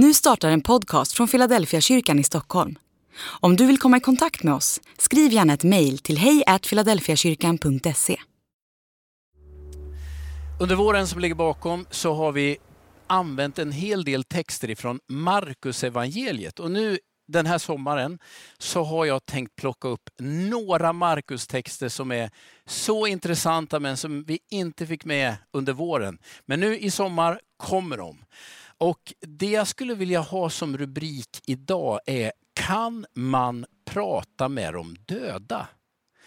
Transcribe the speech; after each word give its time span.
Nu 0.00 0.14
startar 0.14 0.50
en 0.50 0.60
podcast 0.60 1.12
från 1.12 1.28
Philadelphia 1.28 1.80
kyrkan 1.80 2.18
i 2.18 2.24
Stockholm. 2.24 2.78
Om 3.40 3.56
du 3.56 3.66
vill 3.66 3.78
komma 3.78 3.96
i 3.96 4.00
kontakt 4.00 4.42
med 4.42 4.54
oss, 4.54 4.80
skriv 4.98 5.32
gärna 5.32 5.52
ett 5.52 5.64
mejl 5.64 5.98
till 5.98 6.18
hejfiladelfiakyrkan.se. 6.18 8.16
Under 10.60 10.76
våren 10.76 11.06
som 11.06 11.20
ligger 11.20 11.34
bakom 11.34 11.86
så 11.90 12.14
har 12.14 12.32
vi 12.32 12.56
använt 13.06 13.58
en 13.58 13.72
hel 13.72 14.04
del 14.04 14.24
texter 14.24 14.70
ifrån 14.70 15.00
Markus 15.08 15.84
evangeliet 15.84 16.60
och 16.60 16.70
nu 16.70 16.98
den 17.28 17.46
här 17.46 17.58
sommaren 17.58 18.18
så 18.58 18.82
har 18.82 19.04
jag 19.04 19.26
tänkt 19.26 19.56
plocka 19.56 19.88
upp 19.88 20.10
några 20.20 20.92
Markus-texter 20.92 21.88
som 21.88 22.12
är 22.12 22.30
så 22.66 23.06
intressanta 23.06 23.80
men 23.80 23.96
som 23.96 24.24
vi 24.24 24.38
inte 24.50 24.86
fick 24.86 25.04
med 25.04 25.36
under 25.52 25.72
våren. 25.72 26.18
Men 26.46 26.60
nu 26.60 26.78
i 26.78 26.90
sommar 26.90 27.40
kommer 27.56 27.96
de. 27.96 28.18
Och 28.78 29.14
det 29.20 29.50
jag 29.50 29.66
skulle 29.66 29.94
vilja 29.94 30.20
ha 30.20 30.50
som 30.50 30.78
rubrik 30.78 31.40
idag 31.46 32.00
är 32.06 32.32
Kan 32.54 33.06
man 33.14 33.66
prata 33.84 34.48
med 34.48 34.74
de 34.74 34.96
döda? 35.06 35.68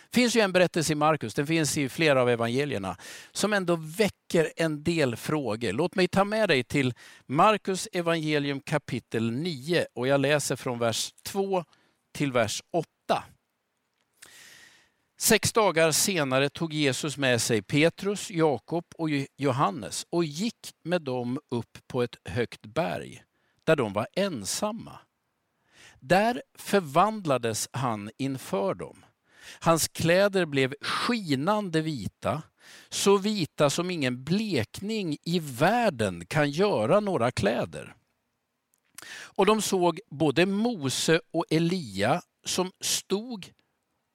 Det 0.10 0.16
finns 0.16 0.36
ju 0.36 0.42
en 0.42 0.52
berättelse 0.52 0.94
i 0.94 0.96
Markus, 0.96 1.34
den 1.34 1.48
finns 1.48 1.78
i 1.78 1.90
flera 1.90 2.22
av 2.22 2.30
evangelierna, 2.30 2.98
som 3.32 3.54
ändå 3.54 3.76
väcker 3.76 4.52
en 4.56 4.84
del 4.84 5.16
frågor. 5.16 5.74
Låt 5.74 5.96
mig 5.96 6.08
ta 6.08 6.24
med 6.24 6.50
dig 6.50 6.64
till 6.64 6.94
Markus 7.26 7.88
evangelium 7.92 8.62
kapitel 8.62 9.32
9 9.32 9.86
och 9.94 10.08
jag 10.08 10.22
läser 10.22 10.56
från 10.56 10.80
vers 10.80 11.14
2 11.24 11.64
till 12.14 12.32
vers 12.32 12.62
8. 12.72 13.24
Sex 15.22 15.54
dagar 15.54 15.92
senare 15.92 16.50
tog 16.50 16.74
Jesus 16.74 17.18
med 17.18 17.42
sig 17.42 17.62
Petrus, 17.62 18.32
Jakob 18.32 18.86
och 18.98 19.10
Johannes 19.38 20.06
och 20.10 20.24
gick 20.24 20.74
med 20.84 21.02
dem 21.02 21.40
upp 21.50 21.78
på 21.88 22.04
ett 22.04 22.16
högt 22.26 22.66
berg 22.66 23.24
där 23.64 23.76
de 23.76 23.94
var 23.94 24.08
ensamma. 24.14 25.00
Där 26.00 26.44
förvandlades 26.58 27.70
han 27.72 28.12
inför 28.18 28.74
dem. 28.74 29.06
Hans 29.60 29.88
kläder 29.88 30.46
blev 30.46 30.76
skinande 30.82 31.82
vita, 31.82 32.42
så 32.90 33.18
vita 33.18 33.70
som 33.70 33.92
ingen 33.92 34.24
blekning 34.24 35.18
i 35.24 35.40
världen 35.40 36.26
kan 36.26 36.52
göra 36.52 37.00
några 37.00 37.32
kläder. 37.32 37.96
Och 39.12 39.46
de 39.46 39.62
såg 39.62 40.00
både 40.10 40.46
Mose 40.46 41.22
och 41.32 41.46
Elia 41.50 42.22
som 42.46 42.72
stod 42.80 43.52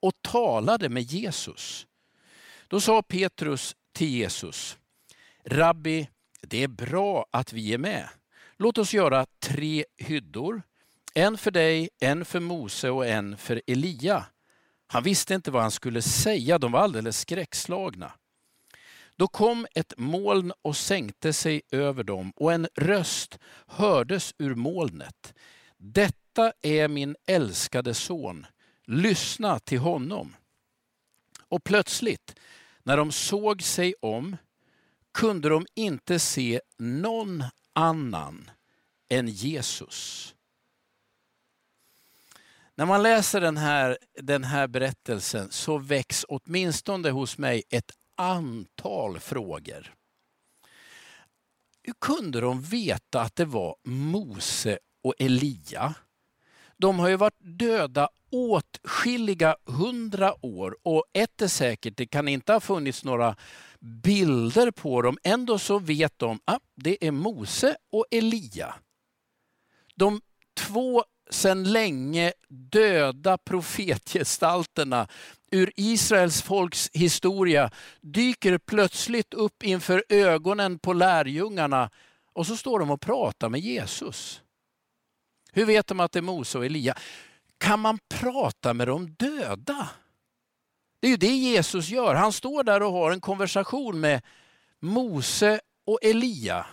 och 0.07 0.23
talade 0.23 0.89
med 0.89 1.03
Jesus. 1.03 1.87
Då 2.69 2.81
sa 2.81 3.03
Petrus 3.03 3.77
till 3.93 4.09
Jesus, 4.09 4.79
Rabbi, 5.45 6.09
det 6.41 6.63
är 6.63 6.69
bra 6.69 7.27
att 7.31 7.53
vi 7.53 7.75
är 7.75 7.79
med. 7.79 8.09
Låt 8.57 8.79
oss 8.79 8.95
göra 8.95 9.27
tre 9.39 9.85
hyddor, 9.97 10.63
en 11.15 11.39
för 11.39 11.51
dig, 11.51 11.89
en 12.01 12.25
för 12.25 12.41
Mose 12.41 12.91
och 12.91 13.07
en 13.07 13.37
för 13.37 13.63
Elia. 13.67 14.27
Han 14.87 15.03
visste 15.03 15.35
inte 15.35 15.51
vad 15.51 15.63
han 15.63 15.71
skulle 15.71 16.03
säga, 16.03 16.59
de 16.59 16.73
var 16.73 16.81
alldeles 16.81 17.21
skräckslagna. 17.21 18.13
Då 19.17 19.29
kom 19.29 19.67
ett 19.75 19.95
moln 19.97 20.53
och 20.63 20.77
sänkte 20.77 21.33
sig 21.33 21.63
över 21.71 22.05
dem 22.05 22.33
och 22.37 22.53
en 22.53 22.69
röst 22.75 23.39
hördes 23.67 24.35
ur 24.39 24.55
molnet. 24.55 25.35
Detta 25.77 26.53
är 26.63 26.89
min 26.89 27.17
älskade 27.27 27.95
son, 27.95 28.47
lyssna 28.87 29.59
till 29.59 29.79
honom. 29.79 30.37
Och 31.49 31.65
plötsligt, 31.65 32.35
när 32.83 32.97
de 32.97 33.13
såg 33.13 33.63
sig 33.63 33.95
om, 34.01 34.37
kunde 35.13 35.49
de 35.49 35.67
inte 35.75 36.19
se 36.19 36.61
någon 36.79 37.45
annan 37.73 38.51
än 39.09 39.29
Jesus. 39.29 40.35
När 42.75 42.87
man 42.87 43.03
läser 43.03 43.41
den 43.41 43.57
här, 43.57 43.99
den 44.15 44.45
här 44.45 44.67
berättelsen 44.67 45.51
så 45.51 45.79
väcks 45.79 46.25
åtminstone 46.29 47.11
hos 47.11 47.39
mig 47.39 47.63
ett 47.71 47.93
antal 48.15 49.21
frågor. 49.21 49.95
Hur 51.83 51.95
kunde 52.01 52.41
de 52.41 52.63
veta 52.63 53.21
att 53.21 53.37
det 53.37 53.45
var 53.45 53.77
Mose 53.85 54.79
och 55.03 55.15
Elia? 55.19 55.95
De 56.79 56.99
har 56.99 57.09
ju 57.09 57.17
varit 57.17 57.39
döda 57.39 58.09
åtskilliga 58.31 59.57
hundra 59.65 60.47
år 60.47 60.77
och 60.83 61.05
ett 61.13 61.43
är 61.43 61.49
säkert, 61.49 61.97
det 61.97 62.07
kan 62.07 62.29
inte 62.29 62.53
ha 62.53 62.61
funnits 62.61 63.05
några 63.05 63.37
bilder 63.81 64.71
på 64.71 65.03
dem. 65.03 65.19
Ändå 65.25 65.59
så 65.59 65.79
vet 65.79 66.19
de 66.19 66.41
att 66.45 66.55
ah, 66.55 66.61
det 66.75 67.07
är 67.07 67.11
Mose 67.11 67.77
och 67.93 68.07
Elia. 68.11 68.75
De 69.95 70.21
två 70.55 71.05
sedan 71.31 71.73
länge 71.73 72.33
döda 72.49 73.39
profetgestalterna 73.39 75.09
ur 75.51 75.73
Israels 75.77 76.43
folks 76.43 76.91
historia 76.93 77.71
dyker 78.01 78.59
plötsligt 78.59 79.35
upp 79.35 79.63
inför 79.63 80.05
ögonen 80.09 80.79
på 80.79 80.93
lärjungarna 80.93 81.91
och 82.33 82.47
så 82.47 82.57
står 82.57 82.79
de 82.79 82.91
och 82.91 83.01
pratar 83.01 83.49
med 83.49 83.61
Jesus. 83.61 84.43
Hur 85.57 85.65
vet 85.65 85.87
de 85.87 86.01
att 86.01 86.13
det 86.13 86.19
är 86.19 86.23
Mose 86.23 86.59
och 86.59 86.67
Elia? 86.67 86.95
Kan 87.59 87.81
man 87.81 87.99
prata 88.09 88.75
med 88.75 88.89
de 88.89 89.11
döda? 89.11 89.89
Det 91.01 91.07
är 91.07 91.11
ju 91.11 91.17
det 91.17 91.37
Jesus 91.37 91.89
gör. 91.89 92.15
Han 92.15 92.33
står 92.33 92.63
där 92.63 92.83
och 92.83 92.93
har 92.93 93.11
en 93.11 93.21
konversation 93.21 94.01
med 94.01 94.23
Mose 94.81 95.61
och 95.87 95.99
Elia. 96.03 96.67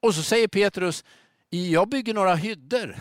Och 0.00 0.14
så 0.14 0.22
säger 0.22 0.48
Petrus, 0.48 1.04
jag 1.50 1.88
bygger 1.88 2.14
några 2.14 2.34
hyddor. 2.34 2.96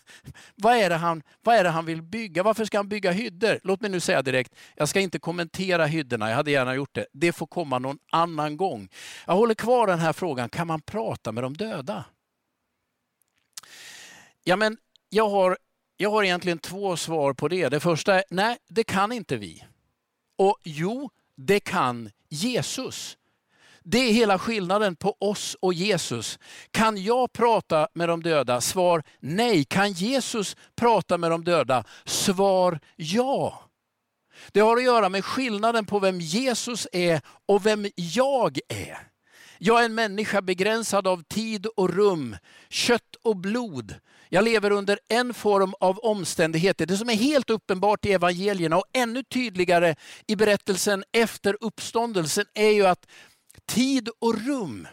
vad, 0.54 0.76
är 0.76 0.90
det 0.90 0.96
han, 0.96 1.22
vad 1.42 1.56
är 1.56 1.64
det 1.64 1.70
han 1.70 1.86
vill 1.86 2.02
bygga? 2.02 2.42
Varför 2.42 2.64
ska 2.64 2.78
han 2.78 2.88
bygga 2.88 3.10
hyddor? 3.10 3.60
Låt 3.62 3.80
mig 3.80 3.90
nu 3.90 4.00
säga 4.00 4.22
direkt, 4.22 4.54
jag 4.76 4.88
ska 4.88 5.00
inte 5.00 5.18
kommentera 5.18 5.86
hyddorna, 5.86 6.28
jag 6.28 6.36
hade 6.36 6.50
gärna 6.50 6.74
gjort 6.74 6.94
det. 6.94 7.06
Det 7.12 7.32
får 7.32 7.46
komma 7.46 7.78
någon 7.78 7.98
annan 8.12 8.56
gång. 8.56 8.88
Jag 9.26 9.34
håller 9.34 9.54
kvar 9.54 9.86
den 9.86 9.98
här 9.98 10.12
frågan, 10.12 10.48
kan 10.48 10.66
man 10.66 10.80
prata 10.80 11.32
med 11.32 11.44
de 11.44 11.56
döda? 11.56 12.04
Ja, 14.44 14.56
men 14.56 14.76
jag 15.10 15.28
har, 15.28 15.58
jag 15.96 16.10
har 16.10 16.24
egentligen 16.24 16.58
två 16.58 16.96
svar 16.96 17.32
på 17.32 17.48
det. 17.48 17.68
Det 17.68 17.80
första 17.80 18.14
är, 18.14 18.24
nej, 18.30 18.58
det 18.68 18.84
kan 18.84 19.12
inte 19.12 19.36
vi. 19.36 19.64
Och 20.38 20.58
jo, 20.62 21.10
det 21.36 21.60
kan 21.60 22.10
Jesus. 22.28 23.16
Det 23.84 23.98
är 23.98 24.12
hela 24.12 24.38
skillnaden 24.38 24.96
på 24.96 25.16
oss 25.20 25.56
och 25.60 25.74
Jesus. 25.74 26.38
Kan 26.70 27.02
jag 27.02 27.32
prata 27.32 27.88
med 27.94 28.08
de 28.08 28.22
döda? 28.22 28.60
Svar 28.60 29.02
nej. 29.20 29.64
Kan 29.64 29.92
Jesus 29.92 30.56
prata 30.76 31.18
med 31.18 31.30
de 31.30 31.44
döda? 31.44 31.84
Svar 32.04 32.80
ja. 32.96 33.62
Det 34.52 34.60
har 34.60 34.76
att 34.76 34.84
göra 34.84 35.08
med 35.08 35.24
skillnaden 35.24 35.86
på 35.86 35.98
vem 35.98 36.20
Jesus 36.20 36.88
är 36.92 37.20
och 37.46 37.66
vem 37.66 37.86
jag 37.94 38.58
är. 38.68 39.11
Jag 39.64 39.80
är 39.80 39.84
en 39.84 39.94
människa 39.94 40.42
begränsad 40.42 41.06
av 41.06 41.22
tid 41.22 41.66
och 41.66 41.94
rum, 41.94 42.36
kött 42.68 43.16
och 43.22 43.36
blod. 43.36 43.94
Jag 44.28 44.44
lever 44.44 44.70
under 44.70 44.98
en 45.08 45.34
form 45.34 45.74
av 45.80 45.98
omständigheter. 45.98 46.86
Det 46.86 46.96
som 46.96 47.08
är 47.08 47.14
helt 47.14 47.50
uppenbart 47.50 48.04
i 48.04 48.12
evangelierna 48.12 48.76
och 48.76 48.84
ännu 48.92 49.22
tydligare 49.22 49.94
i 50.26 50.36
berättelsen 50.36 51.04
efter 51.12 51.56
uppståndelsen 51.60 52.44
är 52.54 52.70
ju 52.70 52.86
att 52.86 53.06
tid 53.66 54.08
och 54.18 54.46
rum 54.46 54.88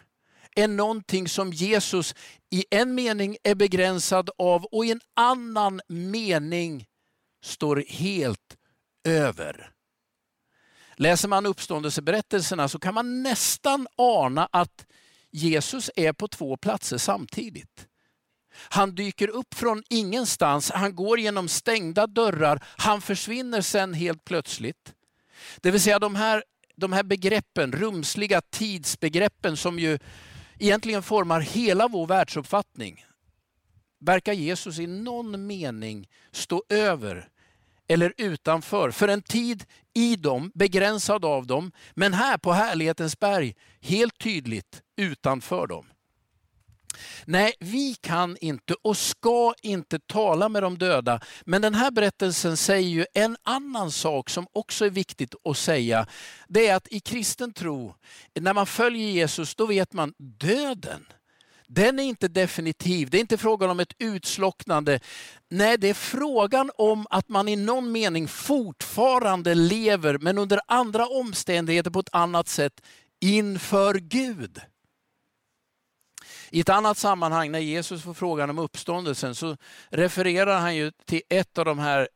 är 0.56 0.68
någonting 0.68 1.28
som 1.28 1.54
Jesus 1.54 2.16
i 2.52 2.66
en 2.72 2.96
mening 2.96 3.38
är 3.44 3.56
begränsad 3.56 4.30
av 4.38 4.66
och 4.66 4.86
i 4.86 4.92
en 4.92 5.02
annan 5.16 5.82
mening 5.88 6.86
står 7.44 7.84
helt 7.88 8.58
över. 9.08 9.72
Läser 11.00 11.28
man 11.28 11.46
uppståndelseberättelserna 11.46 12.70
så 12.70 12.80
kan 12.80 12.94
man 12.94 13.24
nästan 13.24 13.88
ana 13.96 14.50
att 14.52 14.86
Jesus 15.32 15.92
är 15.96 16.14
på 16.14 16.28
två 16.28 16.58
platser 16.58 16.98
samtidigt. 16.98 17.88
Han 18.54 18.96
dyker 18.96 19.28
upp 19.28 19.54
från 19.54 19.84
ingenstans, 19.90 20.72
han 20.72 20.96
går 20.96 21.20
genom 21.20 21.48
stängda 21.48 22.08
dörrar, 22.08 22.64
han 22.78 23.02
försvinner 23.02 23.62
sen 23.62 23.94
helt 23.94 24.26
plötsligt. 24.26 24.94
Det 25.62 25.72
vill 25.72 25.82
säga 25.82 26.00
de 26.00 26.16
här, 26.16 26.44
de 26.76 26.94
här 26.94 27.04
begreppen, 27.04 27.72
rumsliga 27.72 28.42
tidsbegreppen 28.42 29.58
som 29.58 29.80
ju 29.80 30.00
egentligen 30.60 31.04
formar 31.04 31.40
hela 31.42 31.88
vår 31.88 32.08
världsuppfattning, 32.08 33.06
verkar 34.00 34.34
Jesus 34.34 34.80
i 34.80 34.88
någon 34.88 35.48
mening 35.48 36.10
stå 36.32 36.64
över 36.70 37.30
eller 37.90 38.14
utanför. 38.18 38.92
För 38.92 39.08
en 39.08 39.22
tid 39.22 39.66
i 39.94 40.16
dem, 40.16 40.52
begränsad 40.56 41.26
av 41.26 41.48
dem, 41.48 41.72
men 41.94 42.14
här 42.14 42.38
på 42.38 42.52
härlighetens 42.52 43.20
berg, 43.20 43.56
helt 43.82 44.18
tydligt 44.18 44.82
utanför 44.98 45.68
dem. 45.68 45.86
Nej, 47.26 47.54
vi 47.60 47.96
kan 48.02 48.38
inte 48.42 48.76
och 48.82 48.98
ska 48.98 49.54
inte 49.62 50.00
tala 50.00 50.50
med 50.50 50.64
de 50.64 50.78
döda. 50.78 51.22
Men 51.46 51.62
den 51.62 51.76
här 51.76 51.92
berättelsen 51.92 52.58
säger 52.58 52.90
ju 52.90 53.06
en 53.14 53.38
annan 53.44 53.92
sak 53.92 54.30
som 54.30 54.48
också 54.54 54.86
är 54.86 54.90
viktigt 54.90 55.36
att 55.44 55.58
säga. 55.58 56.08
Det 56.48 56.68
är 56.68 56.76
att 56.76 56.88
i 56.88 57.00
kristen 57.00 57.54
tro, 57.54 57.96
när 58.40 58.54
man 58.54 58.66
följer 58.66 59.10
Jesus, 59.10 59.56
då 59.56 59.66
vet 59.66 59.94
man 59.94 60.14
döden, 60.18 61.06
den 61.72 62.00
är 62.00 62.04
inte 62.04 62.28
definitiv. 62.28 63.10
Det 63.10 63.18
är 63.18 63.22
inte 63.22 63.38
frågan 63.38 63.70
om 63.70 63.80
ett 63.80 63.94
utslocknande. 64.00 65.00
Nej, 65.50 65.78
det 65.78 65.90
är 65.90 65.94
frågan 65.94 66.72
om 66.78 67.08
att 67.10 67.30
man 67.30 67.48
i 67.48 67.56
någon 67.56 67.92
mening 67.92 68.28
fortfarande 68.28 69.56
lever, 69.56 70.18
men 70.18 70.38
under 70.38 70.60
andra 70.68 71.08
omständigheter 71.08 71.92
på 71.92 72.00
ett 72.00 72.10
annat 72.12 72.48
sätt 72.48 72.82
inför 73.22 73.94
Gud. 73.94 74.62
I 76.50 76.60
ett 76.60 76.70
annat 76.70 76.98
sammanhang 76.98 77.52
när 77.52 77.60
Jesus 77.60 78.04
får 78.04 78.14
frågan 78.14 78.50
om 78.50 78.60
uppståndelsen 78.60 79.36
så 79.36 79.58
refererar 79.90 80.60
han 80.60 80.76
ju 80.76 80.92
till 81.06 81.22
ett 81.30 81.58
av 81.58 81.66
de 81.66 81.80
här 81.80 82.10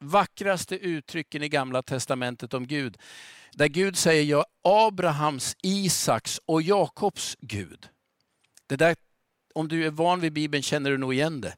vackraste 0.00 0.76
uttrycken 0.76 1.42
i 1.42 1.48
Gamla 1.48 1.82
Testamentet 1.82 2.54
om 2.54 2.66
Gud. 2.66 2.96
Där 3.52 3.68
Gud 3.68 3.96
säger, 3.96 4.24
jag 4.24 4.44
Abrahams, 4.64 5.56
Isaks 5.62 6.40
och 6.46 6.62
Jakobs 6.62 7.36
Gud. 7.40 7.88
Det 8.68 8.76
där, 8.76 8.96
om 9.54 9.68
du 9.68 9.86
är 9.86 9.90
van 9.90 10.20
vid 10.20 10.32
Bibeln 10.32 10.62
känner 10.62 10.90
du 10.90 10.98
nog 10.98 11.14
igen 11.14 11.40
det. 11.40 11.56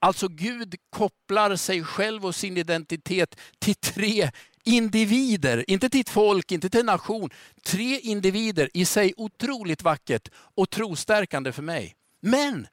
Alltså 0.00 0.28
Gud 0.28 0.74
kopplar 0.90 1.56
sig 1.56 1.84
själv 1.84 2.26
och 2.26 2.34
sin 2.34 2.56
identitet 2.56 3.40
till 3.58 3.74
tre 3.74 4.30
individer, 4.64 5.70
inte 5.70 5.88
till 5.88 6.00
ett 6.00 6.08
folk, 6.08 6.52
inte 6.52 6.70
till 6.70 6.80
en 6.80 6.86
nation. 6.86 7.30
Tre 7.64 7.98
individer, 7.98 8.70
i 8.74 8.84
sig 8.84 9.14
otroligt 9.16 9.82
vackert 9.82 10.28
och 10.34 10.70
trostärkande 10.70 11.52
för 11.52 11.62
mig. 11.62 11.94
Men 12.20 12.66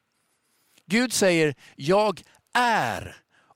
Gud 0.85 1.13
säger, 1.13 1.55
jag 1.75 2.21
är 2.53 3.15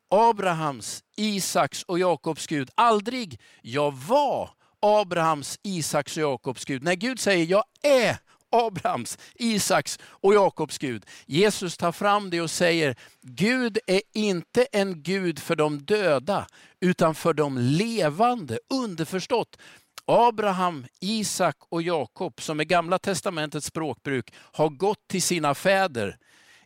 Abrahams, 0.09 1.03
Isaks 1.15 1.83
och 1.83 1.99
Jakobs 1.99 2.47
Gud. 2.47 2.69
Aldrig, 2.75 3.39
jag 3.61 3.91
var 3.91 4.49
Abrahams, 4.79 5.59
Isaks 5.63 6.17
och 6.17 6.23
Jakobs 6.23 6.65
Gud. 6.65 6.83
När 6.83 6.95
Gud 6.95 7.19
säger, 7.19 7.45
jag 7.45 7.63
är 7.81 8.17
Abrahams, 8.53 9.17
Isaks 9.35 9.99
och 10.03 10.33
Jakobs 10.33 10.77
Gud. 10.77 11.05
Jesus 11.25 11.77
tar 11.77 11.91
fram 11.91 12.29
det 12.29 12.41
och 12.41 12.51
säger, 12.51 12.95
Gud 13.21 13.77
är 13.87 14.01
inte 14.13 14.67
en 14.71 15.03
Gud 15.03 15.39
för 15.39 15.55
de 15.55 15.85
döda, 15.85 16.47
utan 16.79 17.15
för 17.15 17.33
de 17.33 17.57
levande. 17.57 18.59
Underförstått, 18.69 19.57
Abraham, 20.05 20.85
Isak 20.99 21.55
och 21.69 21.81
Jakob, 21.81 22.41
som 22.41 22.57
med 22.57 22.67
gamla 22.67 22.99
testamentets 22.99 23.67
språkbruk, 23.67 24.33
har 24.35 24.69
gått 24.69 25.07
till 25.07 25.21
sina 25.21 25.55
fäder. 25.55 26.17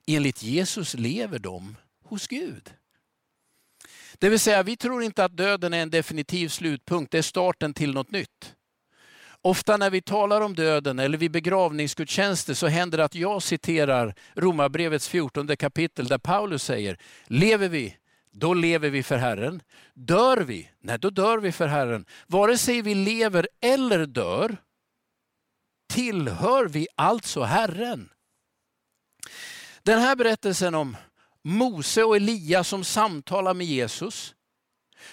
Enligt 0.08 0.44
Jesus 0.44 0.94
lever 0.94 1.40
de 1.40 1.76
hos 2.04 2.28
Gud. 2.28 2.74
Det 4.20 4.30
vill 4.30 4.40
säga, 4.40 4.64
vi 4.64 4.78
tror 4.78 5.04
inte 5.04 5.24
att 5.24 5.38
döden 5.38 5.74
är 5.74 5.82
en 5.82 5.90
definitiv 5.90 6.50
slutpunkt, 6.50 7.12
det 7.12 7.18
är 7.18 7.22
starten 7.22 7.74
till 7.74 7.94
något 7.94 8.12
nytt. 8.12 8.54
Ofta 9.48 9.78
när 9.78 9.90
vi 9.90 10.02
talar 10.02 10.42
om 10.42 10.56
döden 10.56 11.00
eller 11.00 11.18
vid 11.18 11.32
begravningsgudstjänster 11.32 12.54
så 12.54 12.68
händer 12.68 12.98
det 12.98 13.04
att 13.04 13.16
jag 13.16 13.44
citerar 13.44 14.16
Romarbrevets 14.36 15.08
14 15.08 15.58
kapitel 15.58 16.08
där 16.08 16.18
Paulus 16.18 16.64
säger, 16.64 16.98
lever 17.26 17.70
vi, 17.70 17.98
då 18.32 18.54
lever 18.54 18.90
vi 18.90 19.04
för 19.04 19.18
Herren. 19.18 19.62
Dör 19.94 20.38
vi, 20.38 20.70
nej 20.80 21.00
då 21.00 21.10
dör 21.10 21.38
vi 21.38 21.52
för 21.52 21.68
Herren. 21.68 22.06
Vare 22.28 22.58
sig 22.58 22.82
vi 22.82 22.96
lever 22.96 23.48
eller 23.62 24.06
dör, 24.06 24.58
tillhör 25.90 26.66
vi 26.66 26.88
alltså 26.96 27.44
Herren. 27.44 28.10
Den 29.84 30.00
här 30.00 30.16
berättelsen 30.16 30.76
om 30.76 30.98
Mose 31.44 32.04
och 32.04 32.16
Elia 32.16 32.64
som 32.64 32.84
samtalar 32.84 33.54
med 33.54 33.68
Jesus, 33.68 34.36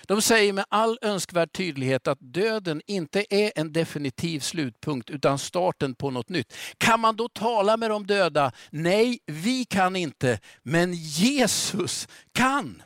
de 0.07 0.23
säger 0.23 0.53
med 0.53 0.65
all 0.69 0.99
önskvärd 1.03 1.53
tydlighet 1.53 2.07
att 2.07 2.19
döden 2.21 2.83
inte 2.87 3.25
är 3.31 3.53
en 3.57 3.73
definitiv 3.73 4.41
slutpunkt 4.41 5.11
utan 5.11 5.39
starten 5.39 5.95
på 5.95 6.11
något 6.11 6.29
nytt. 6.29 6.55
Kan 6.79 7.01
man 7.01 7.17
då 7.17 7.29
tala 7.29 7.77
med 7.77 7.91
de 7.91 8.07
döda? 8.07 8.53
Nej, 8.71 9.19
vi 9.27 9.65
kan 9.65 9.97
inte, 9.97 10.41
men 10.63 10.95
Jesus 10.95 12.09
kan. 12.33 12.83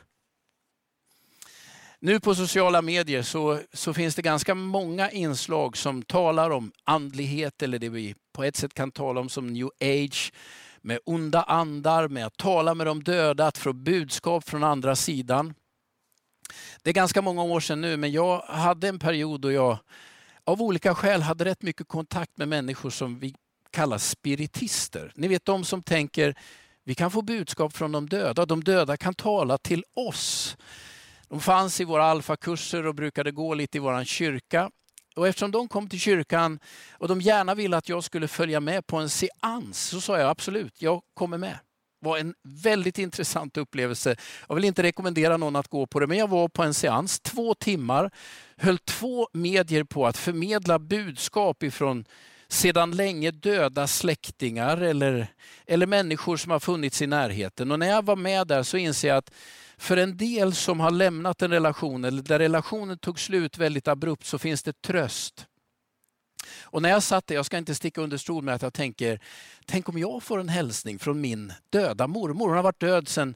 Nu 2.01 2.19
på 2.19 2.35
sociala 2.35 2.81
medier 2.81 3.21
så, 3.21 3.59
så 3.73 3.93
finns 3.93 4.15
det 4.15 4.21
ganska 4.21 4.55
många 4.55 5.11
inslag 5.11 5.77
som 5.77 6.03
talar 6.03 6.49
om 6.49 6.71
andlighet 6.83 7.61
eller 7.61 7.79
det 7.79 7.89
vi 7.89 8.15
på 8.33 8.43
ett 8.43 8.55
sätt 8.55 8.73
kan 8.73 8.91
tala 8.91 9.21
om 9.21 9.29
som 9.29 9.47
new 9.47 9.69
age 9.81 10.33
med 10.81 10.99
onda 11.05 11.43
andar, 11.43 12.07
med 12.07 12.25
att 12.25 12.37
tala 12.37 12.75
med 12.75 12.87
de 12.87 13.03
döda, 13.03 13.47
att 13.47 13.57
få 13.57 13.73
budskap 13.73 14.49
från 14.49 14.63
andra 14.63 14.95
sidan. 14.95 15.53
Det 16.83 16.89
är 16.89 16.93
ganska 16.93 17.21
många 17.21 17.43
år 17.43 17.59
sedan 17.59 17.81
nu, 17.81 17.97
men 17.97 18.11
jag 18.11 18.39
hade 18.41 18.87
en 18.87 18.99
period 18.99 19.41
då 19.41 19.51
jag 19.51 19.77
av 20.43 20.61
olika 20.61 20.95
skäl 20.95 21.21
hade 21.21 21.45
rätt 21.45 21.61
mycket 21.61 21.87
kontakt 21.87 22.37
med 22.37 22.47
människor 22.47 22.89
som 22.89 23.19
vi 23.19 23.35
kallar 23.71 23.97
spiritister. 23.97 25.11
Ni 25.15 25.27
vet 25.27 25.45
de 25.45 25.65
som 25.65 25.83
tänker, 25.83 26.35
vi 26.83 26.95
kan 26.95 27.11
få 27.11 27.21
budskap 27.21 27.73
från 27.73 27.91
de 27.91 28.09
döda, 28.09 28.45
de 28.45 28.63
döda 28.63 28.97
kan 28.97 29.13
tala 29.13 29.57
till 29.57 29.83
oss. 29.93 30.57
De 31.27 31.41
fanns 31.41 31.81
i 31.81 31.83
våra 31.83 32.05
alfakurser 32.05 32.85
och 32.85 32.95
brukade 32.95 33.31
gå 33.31 33.53
lite 33.53 33.77
i 33.77 33.79
vår 33.79 34.03
kyrka. 34.03 34.71
Och 35.15 35.27
eftersom 35.27 35.51
de 35.51 35.67
kom 35.67 35.89
till 35.89 35.99
kyrkan 35.99 36.59
och 36.91 37.07
de 37.07 37.21
gärna 37.21 37.55
ville 37.55 37.77
att 37.77 37.89
jag 37.89 38.03
skulle 38.03 38.27
följa 38.27 38.59
med 38.59 38.87
på 38.87 38.97
en 38.97 39.09
seans 39.09 39.79
så 39.79 40.01
sa 40.01 40.19
jag 40.19 40.29
absolut, 40.29 40.81
jag 40.81 41.01
kommer 41.13 41.37
med 41.37 41.59
var 41.99 42.17
en 42.17 42.33
väldigt 42.43 42.97
intressant 42.97 43.57
upplevelse. 43.57 44.15
Jag 44.47 44.55
vill 44.55 44.65
inte 44.65 44.83
rekommendera 44.83 45.37
någon 45.37 45.55
att 45.55 45.67
gå 45.67 45.87
på 45.87 45.99
det, 45.99 46.07
men 46.07 46.17
jag 46.17 46.27
var 46.27 46.47
på 46.47 46.63
en 46.63 46.73
seans, 46.73 47.19
två 47.19 47.53
timmar, 47.53 48.11
höll 48.57 48.77
två 48.77 49.27
medier 49.33 49.83
på 49.83 50.07
att 50.07 50.17
förmedla 50.17 50.79
budskap 50.79 51.63
ifrån 51.63 52.05
sedan 52.47 52.91
länge 52.91 53.31
döda 53.31 53.87
släktingar 53.87 54.77
eller, 54.77 55.27
eller 55.65 55.87
människor 55.87 56.37
som 56.37 56.51
har 56.51 56.59
funnits 56.59 57.01
i 57.01 57.07
närheten. 57.07 57.71
Och 57.71 57.79
när 57.79 57.89
jag 57.89 58.05
var 58.05 58.15
med 58.15 58.47
där 58.47 58.63
så 58.63 58.77
inser 58.77 59.07
jag 59.07 59.17
att 59.17 59.31
för 59.77 59.97
en 59.97 60.17
del 60.17 60.53
som 60.55 60.79
har 60.79 60.91
lämnat 60.91 61.41
en 61.41 61.51
relation 61.51 62.05
eller 62.05 62.21
där 62.21 62.39
relationen 62.39 62.97
tog 62.97 63.19
slut 63.19 63.57
väldigt 63.57 63.87
abrupt 63.87 64.25
så 64.25 64.39
finns 64.39 64.63
det 64.63 64.81
tröst. 64.81 65.45
Och 66.63 66.81
när 66.81 66.89
jag 66.89 67.03
satt 67.03 67.27
där, 67.27 67.35
jag 67.35 67.45
ska 67.45 67.57
inte 67.57 67.75
sticka 67.75 68.01
under 68.01 68.17
stol 68.17 68.43
med 68.43 68.55
att 68.55 68.61
jag 68.61 68.73
tänker, 68.73 69.19
tänk 69.65 69.89
om 69.89 69.97
jag 69.97 70.23
får 70.23 70.39
en 70.39 70.49
hälsning 70.49 70.99
från 70.99 71.21
min 71.21 71.53
döda 71.69 72.07
mormor. 72.07 72.47
Hon 72.47 72.55
har 72.55 72.63
varit 72.63 72.79
död 72.79 73.07
sedan 73.07 73.35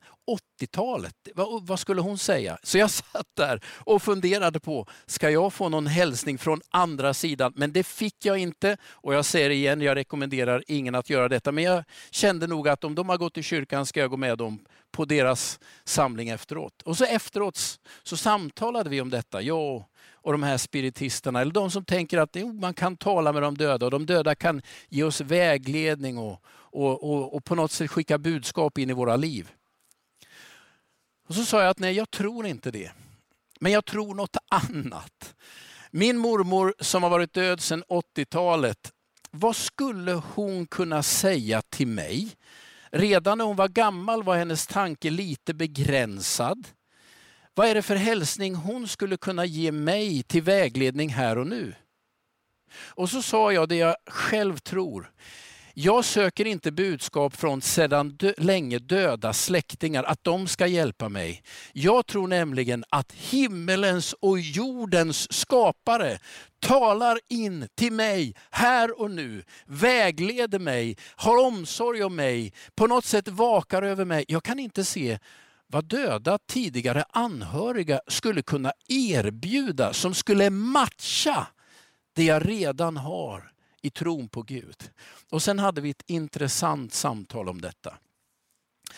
80-talet. 0.62 1.16
Vad, 1.36 1.68
vad, 1.68 1.80
skulle 1.80 2.02
hon 2.02 2.18
säga? 2.18 2.58
Så 2.64 2.78
jag 2.78 2.92
satt 2.92 3.28
där 3.38 3.62
och 3.68 4.04
funderade 4.04 4.60
på, 4.60 4.88
ska 5.06 5.30
jag 5.30 5.54
få 5.54 5.70
någon 5.70 5.88
hälsning 5.88 6.38
från 6.38 6.62
andra 6.70 7.14
sidan? 7.14 7.54
Men 7.56 7.72
det 7.72 7.84
fick 7.84 8.26
jag 8.26 8.38
inte. 8.38 8.78
Och 8.86 9.14
jag 9.14 9.26
säger 9.26 9.50
igen, 9.50 9.82
jag 9.82 9.96
rekommenderar 9.96 10.64
ingen 10.68 10.96
att 10.96 11.10
göra 11.10 11.30
detta. 11.30 11.52
Men 11.52 11.64
jag 11.64 11.84
kände 12.12 12.48
nog 12.48 12.70
att 12.70 12.84
om 12.84 12.96
de 12.96 13.10
har 13.10 13.18
gått 13.18 13.38
i 13.38 13.44
kyrkan 13.44 13.86
ska 13.86 14.00
jag 14.00 14.10
gå 14.10 14.18
med 14.18 14.38
dem 14.38 14.60
på 14.94 15.06
deras 15.06 15.60
samling 15.84 16.30
efteråt. 16.30 16.82
Och 16.82 16.98
så 16.98 17.06
efteråt 17.06 17.80
så 18.04 18.18
samtalade 18.18 18.90
vi 18.90 19.02
om 19.02 19.10
detta, 19.10 19.42
jag 19.42 19.86
och 20.14 20.32
de 20.32 20.44
här 20.44 20.58
spiritisterna, 20.58 21.42
eller 21.42 21.52
de 21.52 21.72
som 21.72 21.86
tänker 21.86 22.18
att 22.18 22.30
jo, 22.34 22.54
man 22.54 22.74
kan 22.74 22.98
tala 22.98 23.34
med 23.34 23.42
de 23.42 23.58
döda 23.58 23.86
och 23.86 23.92
de 23.92 24.06
döda 24.06 24.36
kan 24.36 24.62
ge 24.90 25.04
oss 25.04 25.22
vägledning 25.22 26.18
och, 26.18 26.42
och, 26.48 27.04
och, 27.04 27.36
och 27.36 27.46
på 27.46 27.56
något 27.56 27.72
sätt 27.72 27.92
skicka 27.92 28.18
budskap 28.18 28.78
in 28.78 28.90
i 28.90 28.94
våra 28.94 29.16
liv. 29.16 29.52
Och 31.28 31.36
så 31.36 31.46
sa 31.46 31.62
jag 31.62 31.70
att 31.70 31.80
nej, 31.80 31.94
jag 31.94 32.12
tror 32.12 32.46
inte 32.46 32.72
det. 32.72 32.92
Men 33.60 33.72
jag 33.72 33.86
tror 33.86 34.16
något 34.16 34.38
annat. 34.50 35.36
Min 35.92 36.18
mormor 36.18 36.76
som 36.80 37.04
har 37.04 37.10
varit 37.10 37.34
död 37.34 37.62
sedan 37.62 37.84
80-talet, 37.90 38.92
vad 39.32 39.56
skulle 39.56 40.12
hon 40.12 40.68
kunna 40.68 41.04
säga 41.04 41.62
till 41.62 41.88
mig? 41.88 42.36
Redan 42.96 43.38
när 43.38 43.46
hon 43.46 43.56
var 43.56 43.68
gammal 43.68 44.24
var 44.24 44.38
hennes 44.38 44.68
tanke 44.68 45.10
lite 45.10 45.54
begränsad. 45.54 46.68
Vad 47.54 47.68
är 47.68 47.76
det 47.76 47.82
för 47.82 47.96
hälsning 47.96 48.56
hon 48.56 48.88
skulle 48.88 49.18
kunna 49.18 49.46
ge 49.46 49.72
mig 49.72 50.24
till 50.24 50.42
vägledning 50.42 51.10
här 51.10 51.38
och 51.38 51.48
nu? 51.48 51.76
Och 52.76 53.10
så 53.10 53.22
sa 53.22 53.54
jag 53.54 53.70
det 53.70 53.76
jag 53.76 53.96
själv 54.08 54.58
tror. 54.58 55.12
Jag 55.76 56.06
söker 56.06 56.48
inte 56.48 56.72
budskap 56.72 57.36
från 57.36 57.62
sedan 57.62 58.10
dö 58.10 58.34
länge 58.38 58.80
döda 58.80 59.34
släktingar, 59.34 60.04
att 60.04 60.24
de 60.24 60.48
ska 60.48 60.68
hjälpa 60.68 61.10
mig. 61.10 61.44
Jag 61.74 62.06
tror 62.06 62.28
nämligen 62.28 62.84
att 62.90 63.12
himmelens 63.12 64.14
och 64.14 64.40
jordens 64.40 65.34
skapare 65.34 66.20
talar 66.60 67.20
in 67.30 67.68
till 67.76 67.94
mig 67.94 68.36
här 68.52 69.02
och 69.02 69.12
nu, 69.12 69.44
vägleder 69.66 70.60
mig, 70.60 70.98
har 71.16 71.46
omsorg 71.46 72.04
om 72.04 72.16
mig, 72.16 72.54
på 72.76 72.88
något 72.88 73.06
sätt 73.06 73.28
vakar 73.28 73.84
över 73.84 74.06
mig. 74.06 74.26
Jag 74.28 74.44
kan 74.44 74.60
inte 74.60 74.86
se 74.86 75.20
vad 75.68 75.86
döda 75.86 76.40
tidigare 76.48 77.06
anhöriga 77.10 78.02
skulle 78.08 78.42
kunna 78.42 78.72
erbjuda 78.88 79.94
som 79.94 80.14
skulle 80.14 80.50
matcha 80.50 81.48
det 82.16 82.24
jag 82.24 82.50
redan 82.50 82.98
har 82.98 83.53
i 83.84 83.90
tron 83.90 84.28
på 84.28 84.42
Gud. 84.42 84.90
Och 85.30 85.44
sen 85.44 85.60
hade 85.60 85.82
vi 85.82 85.90
ett 85.90 86.04
intressant 86.08 86.94
samtal 86.94 87.50
om 87.50 87.62
detta. 87.62 87.98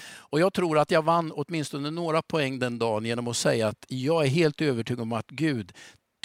Och 0.07 0.39
jag 0.39 0.53
tror 0.53 0.79
att 0.79 0.91
jag 0.91 1.01
vann 1.01 1.31
åtminstone 1.31 1.91
några 1.91 2.21
poäng 2.21 2.59
den 2.59 2.79
dagen 2.79 3.05
genom 3.05 3.27
att 3.27 3.37
säga 3.37 3.67
att 3.67 3.85
jag 3.87 4.25
är 4.25 4.29
helt 4.29 4.61
övertygad 4.61 5.01
om 5.01 5.13
att 5.13 5.27
Gud 5.27 5.73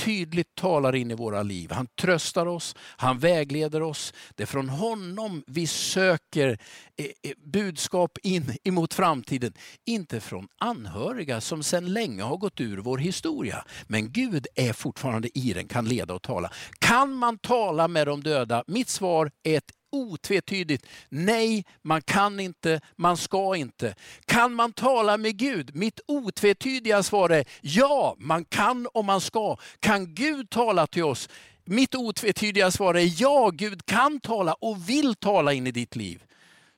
tydligt 0.05 0.55
talar 0.55 0.95
in 0.95 1.11
i 1.11 1.15
våra 1.15 1.43
liv. 1.43 1.71
Han 1.71 1.87
tröstar 2.01 2.47
oss, 2.47 2.75
han 2.79 3.19
vägleder 3.19 3.83
oss. 3.83 4.15
Det 4.35 4.43
är 4.43 4.47
från 4.47 4.69
honom 4.69 5.45
vi 5.47 5.67
söker 5.67 6.59
eh, 6.97 7.07
eh, 7.23 7.33
budskap 7.53 8.19
in 8.23 8.57
emot 8.65 8.95
framtiden. 8.95 9.53
Inte 9.87 10.21
från 10.21 10.49
anhöriga 10.61 11.41
som 11.41 11.63
sedan 11.63 11.93
länge 11.93 12.23
har 12.23 12.37
gått 12.37 12.61
ur 12.61 12.79
vår 12.79 12.99
historia. 12.99 13.65
Men 13.87 14.13
Gud 14.13 14.47
är 14.55 14.73
fortfarande 14.73 15.39
i 15.39 15.53
den, 15.53 15.69
kan 15.69 15.85
leda 15.85 16.15
och 16.15 16.23
tala. 16.23 16.51
Kan 16.79 17.15
man 17.15 17.39
tala 17.39 17.89
med 17.89 18.07
de 18.07 18.23
döda? 18.23 18.65
Mitt 18.67 18.89
svar 18.89 19.31
är 19.43 19.57
ett 19.57 19.71
otvetydigt 19.93 20.87
nej, 21.09 21.65
man 21.83 22.03
kan 22.03 22.41
inte, 22.41 22.81
man 22.97 23.17
ska 23.17 23.57
inte. 23.57 23.95
Kan 24.25 24.55
man 24.55 24.73
tala 24.73 25.17
med 25.17 25.37
Gud? 25.37 25.75
Mitt 25.75 26.01
otvetydiga 26.07 27.03
svar 27.03 27.31
är 27.31 27.45
ja, 27.61 28.17
man 28.19 28.45
kan 28.45 28.87
och 28.87 29.05
man 29.05 29.21
ska. 29.21 29.57
Kan 29.81 30.15
Gud 30.15 30.51
tala 30.51 30.87
till 30.87 31.05
oss? 31.05 31.29
Mitt 31.65 31.95
otvetydiga 31.95 32.71
svar 32.71 32.95
är 32.95 33.23
ja, 33.23 33.51
Gud 33.51 33.87
kan 33.87 34.21
tala 34.21 34.53
och 34.53 34.89
vill 34.89 35.15
tala 35.15 35.53
in 35.53 35.67
i 35.67 35.73
ditt 35.73 35.97
liv. 35.97 36.23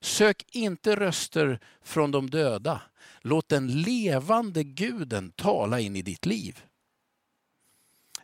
Sök 0.01 0.45
inte 0.53 0.97
röster 0.97 1.61
från 1.85 2.11
de 2.11 2.31
döda. 2.31 2.81
Låt 3.21 3.49
den 3.49 3.83
levande 3.83 4.65
guden 4.65 5.33
tala 5.37 5.81
in 5.81 5.97
i 5.97 6.03
ditt 6.03 6.27
liv 6.27 6.63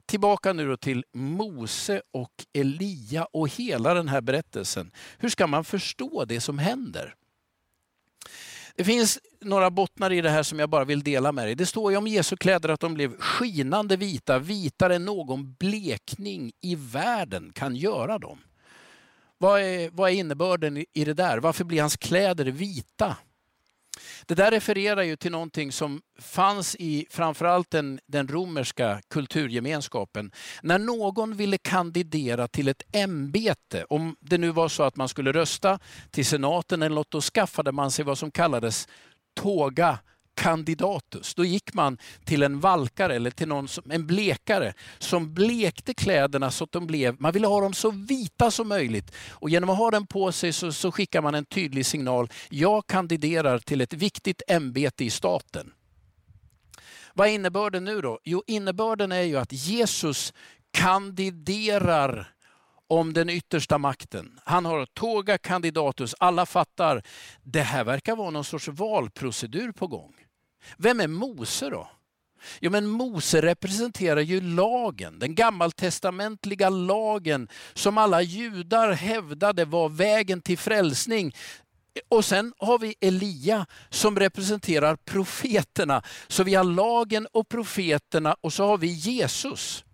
tillbaka 0.09 0.53
nu 0.53 0.77
till 0.77 1.05
Mose 1.12 2.03
och 2.12 2.33
Elia 2.53 3.25
och 3.25 3.49
hela 3.49 3.95
den 3.95 4.09
här 4.09 4.21
berättelsen. 4.21 4.91
Hur 5.19 5.29
ska 5.29 5.47
man 5.47 5.65
förstå 5.65 6.25
det 6.25 6.41
som 6.41 6.59
händer? 6.59 7.15
Det 8.77 8.85
finns 8.85 9.19
några 9.41 9.71
bottnar 9.71 10.12
i 10.12 10.21
det 10.21 10.31
här 10.31 10.43
som 10.43 10.59
jag 10.59 10.71
bara 10.71 10.85
vill 10.85 11.03
dela 11.03 11.33
med 11.33 11.47
dig. 11.47 11.55
Det 11.55 11.67
står 11.67 11.91
ju 11.93 11.99
om 11.99 12.07
Jesu 12.07 12.37
kläder 12.37 12.69
att 12.69 12.81
de 12.81 12.95
blev 12.95 13.19
skinande 13.19 13.97
vita, 13.97 14.38
vitare 14.38 14.97
än 14.97 15.05
någon 15.05 15.53
blekning 15.53 16.53
i 16.61 16.75
världen 16.75 17.53
kan 17.55 17.77
göra 17.77 18.19
dem. 18.19 18.38
Vad 19.38 19.61
är, 19.61 19.91
vad 19.91 20.11
är 20.11 20.15
innebörden 20.15 20.85
i 20.93 21.05
det 21.05 21.15
där? 21.15 21.38
Varför 21.38 21.65
blir 21.65 21.81
hans 21.81 21.97
kläder 21.97 22.45
vita? 22.45 23.17
Det 24.27 24.35
där 24.35 24.50
refererar 24.50 25.03
ju 25.03 25.17
till 25.17 25.33
någonting 25.33 25.73
som 25.73 26.00
fanns 26.21 26.77
i 26.79 27.07
framförallt 27.11 27.71
den, 27.71 28.00
den 28.07 28.29
romerska 28.29 29.00
kulturgemenskapen. 29.11 30.33
När 30.62 30.79
någon 30.79 31.37
ville 31.37 31.59
kandidera 31.59 32.49
till 32.49 32.69
ett 32.69 32.83
ämbete, 32.93 33.85
om 33.88 34.17
det 34.21 34.38
nu 34.38 34.50
var 34.50 34.69
så 34.69 34.83
att 34.83 34.97
man 34.97 35.09
skulle 35.09 35.33
rösta 35.33 35.79
till 36.11 36.27
senaten 36.27 36.83
eller 36.83 36.97
något, 36.97 37.11
då 37.11 37.21
skaffade 37.21 37.73
man 37.73 37.91
sig 37.91 38.05
vad 38.05 38.19
som 38.19 38.31
kallades 38.31 38.88
toga 39.41 39.99
kandidatus. 40.38 41.35
Då 41.35 41.45
gick 41.45 41.75
man 41.75 41.99
till 42.25 42.42
en 42.42 42.61
valkare 42.61 43.14
eller 43.16 43.30
till 43.30 43.49
någon 43.49 43.68
som, 43.68 43.90
en 43.90 44.07
blekare 44.07 44.75
som 44.99 45.35
blekte 45.35 45.95
kläderna 45.95 46.50
så 46.50 46.64
att 46.64 46.73
de 46.73 46.87
blev, 46.87 47.21
man 47.21 47.33
ville 47.33 47.47
ha 47.47 47.61
dem 47.61 47.75
så 47.75 47.90
vita 47.90 48.50
som 48.50 48.68
möjligt. 48.68 49.12
Och 49.30 49.50
genom 49.50 49.71
att 49.71 49.78
ha 49.78 49.90
den 49.90 50.07
på 50.07 50.33
sig 50.33 50.52
så, 50.52 50.73
så 50.73 50.92
skickar 50.92 51.23
man 51.23 51.35
en 51.35 51.45
tydlig 51.45 51.87
signal. 51.87 52.28
Jag 52.50 52.87
kandiderar 52.87 53.59
till 53.59 53.80
ett 53.80 53.92
viktigt 53.92 54.42
ämbete 54.49 55.04
i 55.04 55.11
staten. 55.11 55.73
Vad 57.14 57.28
är 57.28 57.33
innebörden 57.33 57.85
nu 57.85 58.00
då? 58.00 58.18
Jo, 58.25 58.42
innebörden 58.47 59.12
är 59.12 59.23
ju 59.23 59.37
att 59.37 59.52
Jesus 59.52 60.33
kandiderar 60.71 62.35
om 62.88 63.12
den 63.12 63.30
yttersta 63.30 63.78
makten. 63.78 64.40
Han 64.45 64.64
har 64.64 64.87
toga 64.87 65.38
kandidatus. 65.38 66.14
Alla 66.18 66.47
fattar, 66.47 67.02
det 67.42 67.62
här 67.62 67.85
verkar 67.85 68.16
vara 68.16 68.30
någon 68.30 68.45
sorts 68.45 68.68
valprocedur 68.68 69.73
på 69.73 69.87
gång. 69.87 70.14
Vem 70.77 71.00
är 71.00 71.09
Mose 71.09 71.71
då? 71.71 71.88
Jo, 72.61 72.71
men 72.71 72.87
Mose 72.87 73.43
representerar 73.43 74.21
ju 74.21 74.41
lagen, 74.41 75.19
den 75.19 75.35
gammaltestamentliga 75.35 76.69
lagen 76.69 77.49
som 77.75 77.99
alla 77.99 78.23
judar 78.23 78.93
hävdade 78.93 79.65
var 79.65 79.88
vägen 79.88 80.41
till 80.41 80.59
frälsning. 80.59 81.35
Och 82.09 82.25
sen 82.25 82.53
har 82.59 82.79
vi 82.79 82.95
Elia 83.00 83.67
som 83.91 84.19
representerar 84.19 84.97
profeterna. 84.97 86.03
Så 86.29 86.43
vi 86.43 86.55
har 86.55 86.65
lagen 86.65 87.27
och 87.33 87.49
profeterna 87.49 88.37
och 88.41 88.53
så 88.53 88.67
har 88.67 88.79
vi 88.79 88.87
Jesus. 88.87 89.85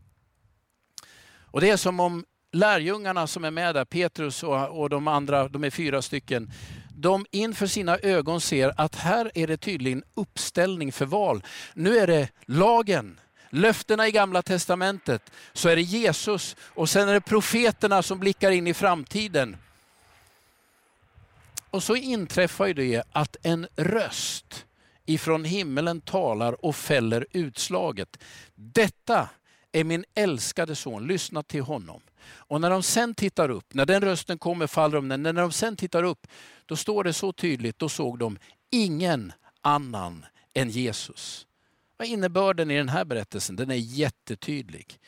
Och 1.55 1.61
Det 1.61 1.71
är 1.71 1.77
som 1.77 2.01
om 2.01 2.25
lärjungarna 2.53 3.27
som 3.27 3.45
är 3.45 3.51
med 3.51 3.75
där, 3.75 3.85
Petrus 3.85 4.43
och, 4.43 4.81
och 4.81 4.91
de 4.91 5.09
andra, 5.09 5.49
de 5.49 5.65
är 5.65 5.71
fyra 5.71 6.03
stycken, 6.03 6.51
de 6.97 7.27
inför 7.31 7.67
sina 7.67 7.99
ögon 7.99 8.41
ser 8.41 8.73
att 8.77 8.95
här 8.95 9.31
är 9.35 9.47
det 9.47 9.57
tydligen 9.57 10.05
uppställning 10.15 10.93
för 10.93 11.07
val. 11.07 11.43
Nu 11.75 11.99
är 11.99 12.07
det 12.07 12.29
lagen, 12.47 13.21
löftena 13.51 14.09
i 14.09 14.11
gamla 14.11 14.43
testamentet, 14.43 15.33
så 15.53 15.69
är 15.69 15.77
det 15.77 15.83
Jesus 15.83 16.57
och 16.61 16.89
sen 16.89 17.09
är 17.09 17.13
det 17.13 17.21
profeterna 17.21 18.03
som 18.03 18.19
blickar 18.19 18.51
in 18.51 18.67
i 18.67 18.75
framtiden. 18.75 19.57
Och 21.71 21.83
så 21.83 21.97
inträffar 21.97 22.67
ju 22.67 22.75
det 22.75 23.03
att 23.13 23.37
en 23.43 23.67
röst 23.77 24.67
ifrån 25.07 25.45
himmelen 25.45 26.01
talar 26.01 26.65
och 26.65 26.77
fäller 26.77 27.27
utslaget. 27.33 28.19
Detta 28.55 29.29
är 29.75 29.85
min 29.85 30.05
älskade 30.15 30.75
son, 30.75 31.07
lyssna 31.07 31.43
till 31.43 31.63
honom. 31.63 32.01
Och 32.27 32.61
när 32.61 32.71
de 32.71 32.83
sen 32.83 33.15
tittar 33.15 33.49
upp, 33.49 33.75
när 33.75 33.87
den 33.87 34.03
rösten 34.03 34.39
kommer 34.39 34.67
faller 34.67 34.97
de 34.97 35.09
ner. 35.09 35.17
När 35.17 35.33
de 35.33 35.53
sen 35.53 35.77
tittar 35.77 36.03
upp, 36.03 36.27
då 36.67 36.77
står 36.77 37.05
det 37.05 37.13
så 37.13 37.33
tydligt, 37.33 37.79
då 37.79 37.89
såg 37.89 38.19
de 38.19 38.39
ingen 38.71 39.33
annan 39.61 40.27
än 40.55 40.71
Jesus. 40.71 41.47
Vad 41.97 42.09
innebörden 42.09 42.71
i 42.71 42.77
den 42.77 42.89
här 42.89 43.05
berättelsen? 43.05 43.57
Den 43.57 43.71
är 43.71 43.75
jättetydlig. 43.75 44.99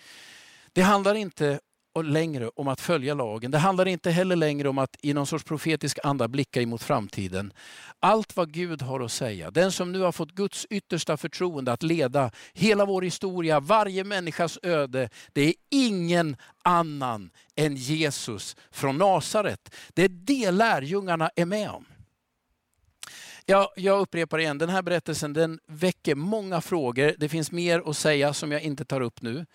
Det 0.72 0.82
handlar 0.82 1.14
inte 1.14 1.60
längre 2.02 2.48
om 2.48 2.68
att 2.68 2.80
följa 2.80 3.14
lagen. 3.14 3.50
Det 3.50 3.58
handlar 3.58 3.88
inte 3.88 4.10
heller 4.10 4.36
längre 4.36 4.68
om 4.68 4.78
att 4.78 4.96
i 5.02 5.14
någon 5.14 5.26
sorts 5.26 5.44
profetisk 5.44 5.98
anda 6.04 6.28
blicka 6.28 6.62
emot 6.62 6.82
framtiden. 6.82 7.52
Allt 8.00 8.36
vad 8.36 8.52
Gud 8.52 8.82
har 8.82 9.00
att 9.00 9.12
säga, 9.12 9.50
den 9.50 9.72
som 9.72 9.92
nu 9.92 10.00
har 10.00 10.12
fått 10.12 10.32
Guds 10.32 10.66
yttersta 10.70 11.16
förtroende 11.16 11.72
att 11.72 11.82
leda 11.82 12.30
hela 12.52 12.84
vår 12.84 13.02
historia, 13.02 13.60
varje 13.60 14.04
människas 14.04 14.58
öde, 14.62 15.08
det 15.32 15.42
är 15.42 15.54
ingen 15.70 16.36
annan 16.62 17.30
än 17.56 17.76
Jesus 17.76 18.56
från 18.70 18.98
Nasaret. 18.98 19.74
Det 19.94 20.02
är 20.02 20.08
det 20.08 20.50
lärjungarna 20.50 21.30
är 21.36 21.44
med 21.44 21.70
om. 21.70 21.86
Ja, 23.48 23.72
jag 23.76 24.00
upprepar 24.00 24.38
igen, 24.38 24.58
den 24.58 24.68
här 24.68 24.82
berättelsen 24.82 25.32
den 25.32 25.58
väcker 25.66 26.14
många 26.14 26.60
frågor. 26.60 27.14
Det 27.18 27.28
finns 27.28 27.52
mer 27.52 27.82
att 27.90 27.96
säga 27.96 28.32
som 28.32 28.52
jag 28.52 28.62
inte 28.62 28.84
tar 28.84 29.00
upp 29.00 29.22
nu. 29.22 29.46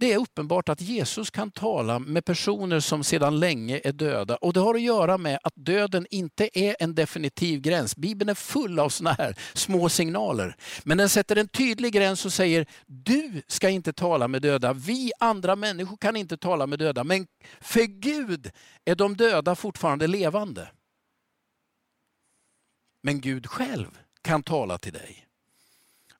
Det 0.00 0.12
är 0.12 0.18
uppenbart 0.18 0.68
att 0.68 0.80
Jesus 0.80 1.30
kan 1.30 1.50
tala 1.50 1.98
med 1.98 2.24
personer 2.24 2.80
som 2.80 3.04
sedan 3.04 3.40
länge 3.40 3.80
är 3.84 3.92
döda. 3.92 4.36
Och 4.36 4.52
det 4.52 4.60
har 4.60 4.74
att 4.74 4.82
göra 4.82 5.18
med 5.18 5.38
att 5.42 5.52
döden 5.56 6.06
inte 6.10 6.58
är 6.58 6.76
en 6.80 6.94
definitiv 6.94 7.60
gräns. 7.60 7.96
Bibeln 7.96 8.28
är 8.28 8.34
full 8.34 8.78
av 8.78 8.88
sådana 8.88 9.16
här 9.18 9.36
små 9.54 9.88
signaler. 9.88 10.56
Men 10.84 10.98
den 10.98 11.08
sätter 11.08 11.36
en 11.36 11.48
tydlig 11.48 11.92
gräns 11.92 12.24
och 12.24 12.32
säger, 12.32 12.66
du 12.86 13.42
ska 13.46 13.68
inte 13.68 13.92
tala 13.92 14.28
med 14.28 14.42
döda. 14.42 14.72
Vi 14.72 15.12
andra 15.20 15.56
människor 15.56 15.96
kan 15.96 16.16
inte 16.16 16.36
tala 16.36 16.66
med 16.66 16.78
döda. 16.78 17.04
Men 17.04 17.26
för 17.60 17.86
Gud 17.86 18.50
är 18.84 18.94
de 18.94 19.16
döda 19.16 19.54
fortfarande 19.54 20.06
levande. 20.06 20.68
Men 23.02 23.20
Gud 23.20 23.46
själv 23.46 23.98
kan 24.22 24.42
tala 24.42 24.78
till 24.78 24.92
dig. 24.92 25.27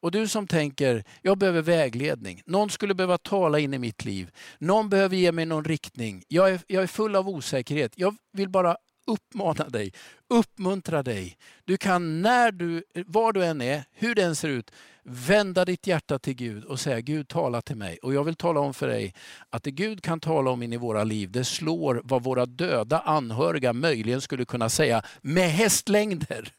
Och 0.01 0.11
du 0.11 0.29
som 0.29 0.47
tänker, 0.47 1.05
jag 1.23 1.39
behöver 1.39 1.63
vägledning. 1.63 2.43
Någon 2.47 2.71
skulle 2.71 2.95
behöva 2.95 3.19
tala 3.19 3.59
in 3.59 3.75
i 3.75 3.79
mitt 3.79 4.05
liv. 4.05 4.31
Någon 4.59 4.89
behöver 4.89 5.17
ge 5.17 5.33
mig 5.33 5.47
någon 5.47 5.65
riktning. 5.65 6.25
Jag 6.29 6.51
är, 6.51 6.61
jag 6.67 6.83
är 6.83 6.87
full 6.87 7.17
av 7.17 7.29
osäkerhet. 7.29 7.93
Jag 7.97 8.17
vill 8.33 8.49
bara 8.49 8.77
uppmana 9.09 9.69
dig, 9.69 9.93
uppmuntra 10.29 11.03
dig. 11.03 11.37
Du 11.65 11.77
kan 11.77 12.23
när 12.23 12.53
du, 12.53 12.83
var 13.07 13.33
du 13.33 13.45
än 13.45 13.61
är, 13.61 13.85
hur 13.93 14.15
det 14.15 14.23
än 14.23 14.37
ser 14.37 14.49
ut, 14.49 14.71
vända 15.03 15.65
ditt 15.65 15.87
hjärta 15.87 16.19
till 16.19 16.35
Gud 16.35 16.65
och 16.65 16.81
säga 16.81 17.01
Gud 17.01 17.29
tala 17.29 17.63
till 17.63 17.77
mig. 17.77 17.99
Och 18.03 18.15
jag 18.15 18.25
vill 18.25 18.35
tala 18.35 18.61
om 18.61 18.75
för 18.75 18.89
dig 18.89 19.15
att 19.51 19.63
det 19.63 19.71
Gud 19.71 20.03
kan 20.03 20.21
tala 20.21 20.51
om 20.51 20.63
in 20.63 20.73
i 20.73 20.77
våra 20.77 21.05
liv, 21.05 21.31
det 21.31 21.45
slår 21.45 22.01
vad 22.05 22.23
våra 22.23 22.47
döda 22.47 22.99
anhöriga 22.99 23.73
möjligen 23.73 24.21
skulle 24.21 24.45
kunna 24.45 24.69
säga 24.69 25.03
med 25.21 25.51
hästlängder. 25.51 26.53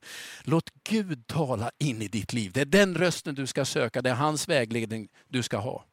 Låt 0.44 0.70
Gud 0.89 1.27
tala 1.27 1.72
in 1.77 2.01
i 2.01 2.08
ditt 2.08 2.34
liv. 2.34 2.51
Det 2.53 2.62
är 2.62 2.65
den 2.65 2.96
rösten 2.96 3.36
du 3.36 3.48
ska 3.48 3.65
söka, 3.65 4.01
det 4.01 4.10
är 4.10 4.15
hans 4.15 4.50
vägledning 4.50 5.08
du 5.27 5.44
ska 5.44 5.58
ha. 5.58 5.86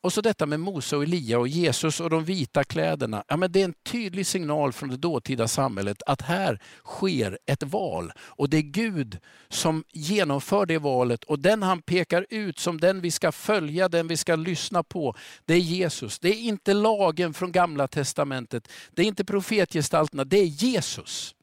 Och 0.00 0.12
så 0.12 0.20
detta 0.20 0.46
med 0.46 0.60
Mose 0.60 0.96
och 0.96 1.02
Elia 1.02 1.38
och 1.38 1.48
Jesus 1.48 2.00
och 2.00 2.10
de 2.10 2.24
vita 2.24 2.64
kläderna. 2.64 3.24
Ja, 3.28 3.36
men 3.36 3.52
det 3.52 3.60
är 3.60 3.64
en 3.64 3.74
tydlig 3.84 4.26
signal 4.26 4.72
från 4.72 4.88
det 4.88 4.96
dåtida 4.96 5.48
samhället 5.48 6.02
att 6.06 6.22
här 6.22 6.62
sker 6.84 7.38
ett 7.46 7.62
val. 7.62 8.12
Och 8.18 8.50
det 8.50 8.56
är 8.56 8.62
Gud 8.62 9.18
som 9.48 9.84
genomför 9.92 10.66
det 10.66 10.78
valet 10.78 11.24
och 11.24 11.38
den 11.38 11.62
han 11.62 11.82
pekar 11.82 12.26
ut 12.30 12.58
som 12.58 12.80
den 12.80 13.00
vi 13.00 13.10
ska 13.10 13.32
följa, 13.32 13.88
den 13.88 14.08
vi 14.08 14.16
ska 14.16 14.36
lyssna 14.36 14.82
på, 14.82 15.14
det 15.44 15.54
är 15.54 15.58
Jesus. 15.58 16.18
Det 16.18 16.28
är 16.28 16.40
inte 16.40 16.74
lagen 16.74 17.34
från 17.34 17.52
gamla 17.52 17.88
testamentet, 17.88 18.68
det 18.90 19.02
är 19.02 19.06
inte 19.06 19.24
profetgestalterna, 19.24 20.24
det 20.24 20.38
är 20.38 20.44
Jesus. 20.44 21.34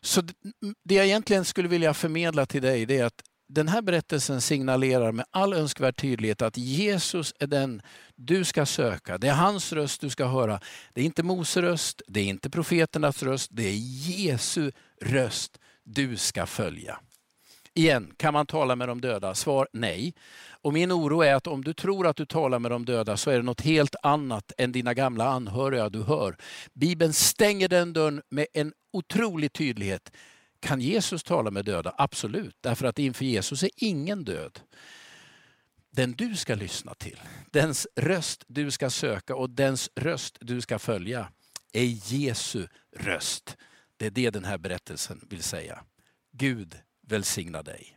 Så 0.00 0.22
det 0.84 0.94
jag 0.94 1.06
egentligen 1.06 1.44
skulle 1.44 1.68
vilja 1.68 1.94
förmedla 1.94 2.46
till 2.46 2.62
dig 2.62 2.86
det 2.86 2.98
är 2.98 3.04
att 3.04 3.22
den 3.48 3.68
här 3.68 3.82
berättelsen 3.82 4.40
signalerar 4.40 5.12
med 5.12 5.24
all 5.30 5.54
önskvärd 5.54 5.96
tydlighet 5.96 6.42
att 6.42 6.56
Jesus 6.56 7.34
är 7.38 7.46
den 7.46 7.82
du 8.16 8.44
ska 8.44 8.66
söka. 8.66 9.18
Det 9.18 9.28
är 9.28 9.34
hans 9.34 9.72
röst 9.72 10.00
du 10.00 10.10
ska 10.10 10.26
höra. 10.26 10.60
Det 10.92 11.00
är 11.00 11.04
inte 11.04 11.22
Mose 11.22 11.62
röst, 11.62 12.02
det 12.06 12.20
är 12.20 12.24
inte 12.24 12.50
profeternas 12.50 13.22
röst, 13.22 13.50
det 13.52 13.62
är 13.62 13.76
Jesu 13.76 14.70
röst 15.00 15.58
du 15.84 16.16
ska 16.16 16.46
följa. 16.46 17.00
Igen, 17.76 18.12
kan 18.16 18.32
man 18.32 18.46
tala 18.46 18.76
med 18.76 18.88
de 18.88 19.00
döda? 19.00 19.34
Svar 19.34 19.68
nej. 19.72 20.14
Och 20.62 20.72
min 20.72 20.92
oro 20.92 21.22
är 21.22 21.34
att 21.34 21.46
om 21.46 21.64
du 21.64 21.74
tror 21.74 22.06
att 22.06 22.16
du 22.16 22.26
talar 22.26 22.58
med 22.58 22.70
de 22.70 22.84
döda 22.84 23.16
så 23.16 23.30
är 23.30 23.36
det 23.36 23.42
något 23.42 23.60
helt 23.60 23.96
annat 24.02 24.52
än 24.58 24.72
dina 24.72 24.94
gamla 24.94 25.24
anhöriga 25.24 25.88
du 25.88 26.02
hör. 26.02 26.36
Bibeln 26.72 27.12
stänger 27.12 27.68
den 27.68 27.92
dörren 27.92 28.22
med 28.30 28.46
en 28.52 28.72
otrolig 28.92 29.52
tydlighet. 29.52 30.10
Kan 30.64 30.80
Jesus 30.80 31.22
tala 31.22 31.50
med 31.50 31.64
döda? 31.64 31.94
Absolut, 31.98 32.56
därför 32.60 32.86
att 32.86 32.98
inför 32.98 33.24
Jesus 33.24 33.62
är 33.62 33.70
ingen 33.76 34.24
död. 34.24 34.60
Den 35.90 36.12
du 36.12 36.36
ska 36.36 36.54
lyssna 36.54 36.94
till, 36.94 37.20
dens 37.50 37.86
röst 37.96 38.44
du 38.48 38.70
ska 38.70 38.90
söka 38.90 39.36
och 39.36 39.50
dens 39.50 39.90
röst 39.96 40.38
du 40.40 40.60
ska 40.60 40.78
följa 40.78 41.32
är 41.72 42.12
Jesu 42.12 42.66
röst. 42.96 43.56
Det 43.96 44.06
är 44.06 44.10
det 44.10 44.30
den 44.30 44.44
här 44.44 44.58
berättelsen 44.58 45.20
vill 45.30 45.42
säga. 45.42 45.84
Gud 46.32 46.76
välsigna 47.06 47.62
dig. 47.62 47.93